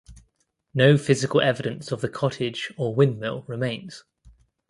[0.73, 4.03] No physical evidence of the cottage or windmill remains.